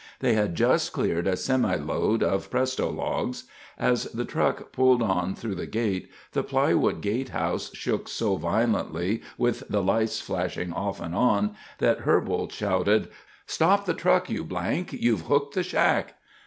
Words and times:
They 0.19 0.33
had 0.33 0.55
just 0.55 0.93
cleared 0.93 1.27
a 1.27 1.37
semi 1.37 1.75
load 1.75 2.23
of 2.23 2.49
Pres 2.49 2.75
to 2.77 2.87
Logs. 2.87 3.43
As 3.77 4.05
the 4.05 4.25
truck 4.25 4.71
pulled 4.71 5.03
on 5.03 5.35
through 5.35 5.53
the 5.53 5.67
gate, 5.67 6.09
the 6.31 6.41
plywood 6.41 7.01
gatehouse 7.01 7.69
shook 7.75 8.07
so 8.09 8.35
violently, 8.35 9.21
with 9.37 9.61
the 9.69 9.83
lights 9.83 10.19
flashing 10.19 10.73
off 10.73 10.99
and 10.99 11.13
on, 11.13 11.55
that 11.77 11.99
Herbold 11.99 12.51
shouted, 12.51 13.09
"Stop 13.45 13.85
the 13.85 13.93
truck, 13.93 14.27
you____, 14.27 14.43
you've 14.99 15.21
hooked 15.27 15.53
the 15.53 15.61
shack!" 15.61 16.15